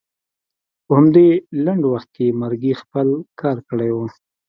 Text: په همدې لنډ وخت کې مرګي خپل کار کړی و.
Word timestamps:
په 0.85 0.91
همدې 0.97 1.27
لنډ 1.65 1.83
وخت 1.93 2.09
کې 2.15 2.37
مرګي 2.41 2.73
خپل 2.81 3.07
کار 3.41 3.57
کړی 3.69 3.89
و. 3.93 3.97